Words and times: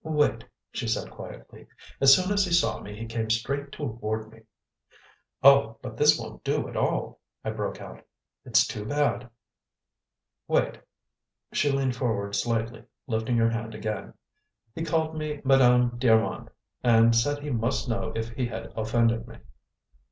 "Wait," 0.03 0.43
she 0.71 0.87
said 0.87 1.11
quietly. 1.11 1.67
"As 1.99 2.11
soon 2.15 2.33
as 2.33 2.43
he 2.43 2.51
saw 2.51 2.79
me 2.79 2.97
he 2.97 3.05
came 3.05 3.29
straight 3.29 3.71
toward 3.71 4.31
me" 4.33 4.41
"Oh, 5.43 5.77
but 5.83 5.95
this 5.95 6.17
won't 6.17 6.43
do 6.43 6.67
at 6.67 6.75
all," 6.75 7.19
I 7.45 7.51
broke 7.51 7.79
out. 7.79 8.03
"It's 8.43 8.65
too 8.65 8.83
bad" 8.83 9.29
"Wait." 10.57 10.79
She 11.53 11.71
leaned 11.71 11.95
forward 11.97 12.33
slightly, 12.33 12.83
lifting 13.05 13.37
her 13.37 13.51
hand 13.51 13.75
again. 13.75 14.15
"He 14.73 14.83
called 14.83 15.15
me 15.15 15.39
'Madame 15.43 15.99
d'Armand,' 15.99 16.49
and 16.83 17.15
said 17.15 17.43
he 17.43 17.51
must 17.51 17.87
know 17.87 18.11
if 18.15 18.29
he 18.29 18.47
had 18.47 18.73
offended 18.75 19.27
me." 19.27 19.37